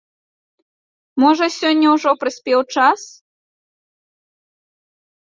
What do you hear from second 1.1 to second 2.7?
Можа, сёння ўжо прыспеў